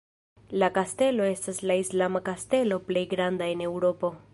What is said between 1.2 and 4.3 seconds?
estas la islama kastelo plej granda en Eŭropo.